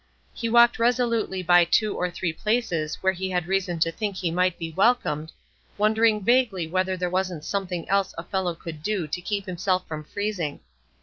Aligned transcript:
He 0.33 0.49
walked 0.49 0.79
resolutely 0.79 1.43
by 1.43 1.63
two 1.63 1.95
or 1.95 2.09
three 2.09 2.33
places 2.33 2.95
where 3.03 3.13
he 3.13 3.29
had 3.29 3.45
reason 3.45 3.77
to 3.81 3.91
think 3.91 4.15
he 4.15 4.31
might 4.31 4.57
be 4.57 4.71
welcomed, 4.71 5.31
wondering 5.77 6.23
vaguely 6.23 6.65
whether 6.65 6.97
there 6.97 7.07
wasn't 7.07 7.45
something 7.45 7.87
else 7.87 8.15
a 8.17 8.23
fellow 8.23 8.55
could 8.55 8.81
do 8.81 9.05
to 9.07 9.21
keep 9.21 9.45
himself 9.45 9.87
from 9.87 10.03
freezing. 10.03 10.61